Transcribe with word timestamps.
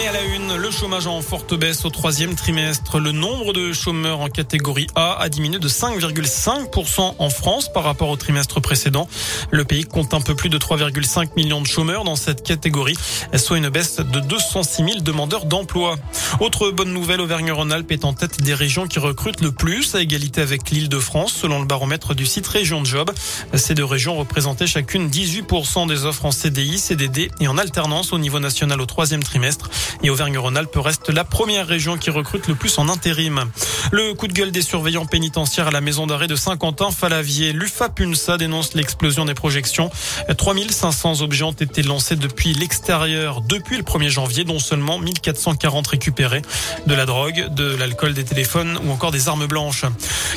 Et 0.00 0.08
à 0.08 0.12
la 0.12 0.22
une, 0.22 0.56
le 0.56 0.70
chômage 0.70 1.06
en 1.06 1.20
forte 1.20 1.54
baisse 1.54 1.84
au 1.84 1.90
troisième 1.90 2.34
trimestre. 2.34 2.98
Le 2.98 3.12
nombre 3.12 3.52
de 3.52 3.72
chômeurs 3.74 4.20
en 4.20 4.28
catégorie 4.28 4.86
A 4.94 5.18
a 5.20 5.28
diminué 5.28 5.58
de 5.58 5.68
5,5% 5.68 7.14
en 7.18 7.30
France 7.30 7.70
par 7.70 7.84
rapport 7.84 8.08
au 8.08 8.16
trimestre 8.16 8.60
précédent. 8.60 9.06
Le 9.50 9.64
pays 9.64 9.84
compte 9.84 10.14
un 10.14 10.22
peu 10.22 10.34
plus 10.34 10.48
de 10.48 10.56
3,5 10.56 11.36
millions 11.36 11.60
de 11.60 11.66
chômeurs 11.66 12.04
dans 12.04 12.16
cette 12.16 12.42
catégorie, 12.42 12.96
soit 13.36 13.58
une 13.58 13.68
baisse 13.68 13.96
de 13.96 14.20
206 14.20 14.76
000 14.76 15.00
demandeurs 15.00 15.44
d'emploi. 15.44 15.96
Autre 16.40 16.70
bonne 16.70 16.92
nouvelle, 16.92 17.20
Auvergne-Rhône-Alpes 17.20 17.92
est 17.92 18.04
en 18.06 18.14
tête 18.14 18.42
des 18.42 18.54
régions 18.54 18.88
qui 18.88 18.98
recrutent 18.98 19.42
le 19.42 19.52
plus 19.52 19.94
à 19.94 20.00
égalité 20.00 20.40
avec 20.40 20.70
l'île 20.70 20.88
de 20.88 20.98
France, 20.98 21.34
selon 21.34 21.60
le 21.60 21.66
baromètre 21.66 22.14
du 22.14 22.24
site 22.24 22.46
Région 22.46 22.80
de 22.80 22.86
Job. 22.86 23.10
Ces 23.54 23.74
deux 23.74 23.84
régions 23.84 24.16
représentaient 24.16 24.66
chacune 24.66 25.10
18% 25.10 25.86
des 25.86 26.06
offres 26.06 26.24
en 26.24 26.32
CDI, 26.32 26.78
CDD 26.78 27.30
et 27.40 27.48
en 27.48 27.58
alternance 27.58 28.12
au 28.14 28.18
niveau 28.18 28.40
national 28.40 28.80
au 28.80 28.86
troisième 28.86 29.22
trimestre. 29.22 29.68
Et 30.02 30.10
Auvergne-Rhône-Alpes 30.10 30.76
reste 30.76 31.10
la 31.10 31.24
première 31.24 31.66
région 31.66 31.96
qui 31.96 32.10
recrute 32.10 32.48
le 32.48 32.54
plus 32.54 32.78
en 32.78 32.88
intérim. 32.88 33.44
Le 33.90 34.14
coup 34.14 34.26
de 34.26 34.32
gueule 34.32 34.50
des 34.50 34.62
surveillants 34.62 35.06
pénitentiaires 35.06 35.68
à 35.68 35.70
la 35.70 35.80
maison 35.80 36.06
d'arrêt 36.06 36.26
de 36.26 36.36
Saint-Quentin-Falavier. 36.36 37.52
L'UFAPUNSA 37.52 38.36
dénonce 38.36 38.74
l'explosion 38.74 39.24
des 39.24 39.34
projections. 39.34 39.90
3500 40.36 41.20
objets 41.20 41.44
ont 41.44 41.52
été 41.52 41.82
lancés 41.82 42.16
depuis 42.16 42.54
l'extérieur 42.54 43.40
depuis 43.40 43.76
le 43.76 43.82
1er 43.82 44.08
janvier, 44.08 44.44
dont 44.44 44.58
seulement 44.58 44.98
1440 44.98 45.86
récupérés. 45.86 46.42
De 46.86 46.94
la 46.94 47.06
drogue, 47.06 47.48
de 47.54 47.76
l'alcool, 47.76 48.14
des 48.14 48.24
téléphones 48.24 48.78
ou 48.84 48.90
encore 48.90 49.10
des 49.10 49.28
armes 49.28 49.46
blanches. 49.46 49.84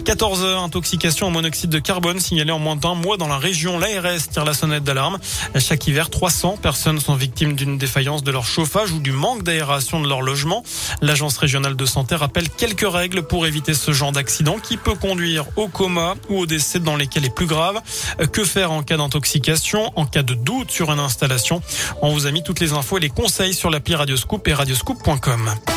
14 0.05 0.43
intoxications 0.63 1.27
au 1.27 1.31
monoxyde 1.31 1.69
de 1.69 1.79
carbone 1.79 2.19
signalées 2.19 2.51
en 2.51 2.59
moins 2.59 2.75
d'un 2.75 2.95
mois 2.95 3.17
dans 3.17 3.27
la 3.27 3.37
région. 3.37 3.79
L'ARS 3.79 4.29
tire 4.31 4.45
la 4.45 4.53
sonnette 4.53 4.83
d'alarme. 4.83 5.19
Chaque 5.57 5.87
hiver, 5.87 6.09
300 6.09 6.57
personnes 6.61 6.99
sont 6.99 7.15
victimes 7.15 7.53
d'une 7.53 7.77
défaillance 7.77 8.23
de 8.23 8.31
leur 8.31 8.45
chauffage 8.45 8.91
ou 8.91 8.99
du 8.99 9.11
manque 9.11 9.34
d'aération 9.43 9.99
de 9.99 10.07
leur 10.07 10.21
logement. 10.21 10.63
L'agence 11.01 11.37
régionale 11.37 11.75
de 11.75 11.85
santé 11.85 12.15
rappelle 12.15 12.49
quelques 12.49 12.89
règles 12.89 13.23
pour 13.23 13.45
éviter 13.45 13.73
ce 13.73 13.91
genre 13.91 14.11
d'accident 14.11 14.57
qui 14.61 14.77
peut 14.77 14.95
conduire 14.95 15.45
au 15.55 15.67
coma 15.67 16.15
ou 16.29 16.39
au 16.39 16.45
décès 16.45 16.79
dans 16.79 16.95
les 16.95 17.07
cas 17.07 17.19
les 17.19 17.29
plus 17.29 17.45
graves. 17.45 17.81
Que 18.31 18.43
faire 18.43 18.71
en 18.71 18.83
cas 18.83 18.97
d'intoxication, 18.97 19.91
en 19.95 20.05
cas 20.05 20.23
de 20.23 20.33
doute 20.33 20.71
sur 20.71 20.91
une 20.91 20.99
installation? 20.99 21.61
On 22.01 22.13
vous 22.13 22.27
a 22.27 22.31
mis 22.31 22.43
toutes 22.43 22.59
les 22.59 22.73
infos 22.73 22.97
et 22.97 23.01
les 23.01 23.09
conseils 23.09 23.53
sur 23.53 23.69
l'appli 23.69 23.95
Radioscoop 23.95 24.47
et 24.47 24.53
radioscoop.com. 24.53 25.74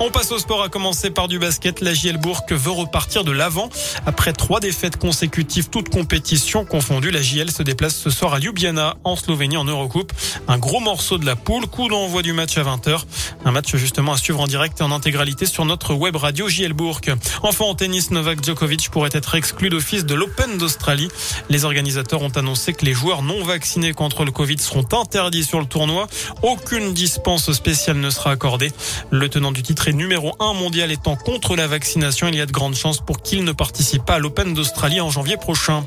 On 0.00 0.10
passe 0.10 0.32
au 0.32 0.38
sport 0.38 0.62
à 0.62 0.68
commencer 0.68 1.10
par 1.10 1.28
du 1.28 1.38
basket. 1.38 1.80
La 1.80 1.94
JL 1.94 2.16
Bourg 2.16 2.42
veut 2.50 2.70
repartir 2.70 3.24
de 3.24 3.30
l'avant. 3.30 3.68
Après 4.04 4.32
trois 4.32 4.58
défaites 4.58 4.96
consécutives, 4.96 5.68
toutes 5.68 5.90
compétitions 5.90 6.64
confondues, 6.64 7.10
la 7.10 7.22
JL 7.22 7.50
se 7.50 7.62
déplace 7.62 7.96
ce 7.96 8.10
soir 8.10 8.34
à 8.34 8.40
Ljubljana, 8.40 8.96
en 9.04 9.16
Slovénie, 9.16 9.56
en 9.56 9.64
Eurocoupe. 9.64 10.12
Un 10.48 10.58
gros 10.58 10.80
morceau 10.80 11.18
de 11.18 11.26
la 11.26 11.36
poule. 11.36 11.66
Coup 11.66 11.88
d'envoi 11.88 12.22
du 12.22 12.32
match 12.32 12.58
à 12.58 12.62
20h. 12.62 13.02
Un 13.44 13.52
match 13.52 13.74
justement 13.76 14.12
à 14.12 14.16
suivre 14.16 14.40
en 14.40 14.46
direct 14.46 14.80
et 14.80 14.82
en 14.82 14.90
intégralité 14.90 15.46
sur 15.46 15.64
notre 15.64 15.94
web 15.94 16.16
radio 16.16 16.48
JL 16.48 16.72
Bourg. 16.72 17.00
Enfin, 17.42 17.64
en 17.64 17.74
tennis, 17.74 18.10
Novak 18.10 18.44
Djokovic 18.44 18.90
pourrait 18.90 19.10
être 19.12 19.34
exclu 19.34 19.68
d'office 19.68 20.04
de 20.04 20.14
l'Open 20.14 20.58
d'Australie. 20.58 21.08
Les 21.48 21.64
organisateurs 21.64 22.22
ont 22.22 22.30
annoncé 22.30 22.72
que 22.72 22.84
les 22.84 22.92
joueurs 22.92 23.22
non 23.22 23.44
vaccinés 23.44 23.92
contre 23.92 24.24
le 24.24 24.32
Covid 24.32 24.58
seront 24.58 24.86
interdits 24.92 25.44
sur 25.44 25.60
le 25.60 25.66
tournoi. 25.66 26.06
Aucune 26.42 26.92
dispense 26.92 27.52
spéciale 27.52 27.98
ne 27.98 28.10
sera 28.10 28.30
accordée. 28.30 28.72
Le 29.10 29.28
tenant 29.28 29.52
du 29.52 29.62
titre 29.62 29.81
numéro 29.90 30.34
1 30.38 30.52
mondial 30.52 30.92
étant 30.92 31.16
contre 31.16 31.56
la 31.56 31.66
vaccination, 31.66 32.28
il 32.28 32.36
y 32.36 32.40
a 32.40 32.46
de 32.46 32.52
grandes 32.52 32.76
chances 32.76 33.00
pour 33.00 33.22
qu'il 33.22 33.42
ne 33.44 33.52
participe 33.52 34.04
pas 34.04 34.14
à 34.14 34.18
l'Open 34.18 34.54
d'Australie 34.54 35.00
en 35.00 35.10
janvier 35.10 35.36
prochain. 35.36 35.84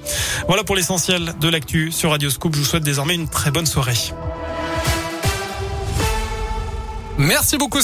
Voilà 0.48 0.64
pour 0.64 0.76
l'essentiel 0.76 1.34
de 1.40 1.48
l'actu 1.48 1.92
sur 1.92 2.12
Radio 2.12 2.30
Scoop. 2.30 2.54
Je 2.54 2.60
vous 2.60 2.66
souhaite 2.66 2.84
désormais 2.84 3.16
une 3.16 3.30
très 3.30 3.52
bonne 3.52 3.66
soirée. 3.66 3.94
Merci 7.18 7.58
beaucoup. 7.58 7.80